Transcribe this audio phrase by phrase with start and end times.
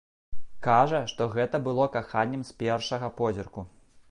[0.67, 3.69] Кажа, што гэта было каханнем з першага позірку.